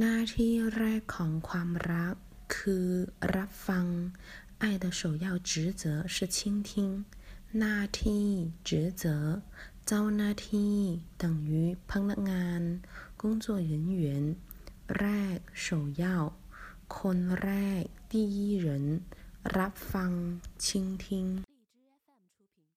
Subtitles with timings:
[0.00, 2.14] หน้าที่แรกของความรัก
[2.56, 2.88] คือ
[3.36, 3.86] รับฟัง
[4.62, 5.82] 爱的首要职责
[6.14, 6.70] 是倾听
[7.58, 8.26] หน้าที่
[8.68, 8.70] 职
[9.02, 9.04] 责
[9.86, 10.76] เจ้าหน้าที่
[11.22, 11.52] 等于
[11.90, 12.62] พนักงาน
[13.20, 14.04] 工作人员
[14.98, 15.06] แร
[15.36, 15.66] ก首
[16.02, 16.04] 要
[16.96, 17.50] คนแร
[17.80, 18.66] ก第一人
[19.56, 20.10] รับฟัง
[20.64, 20.66] 倾
[21.04, 21.06] 听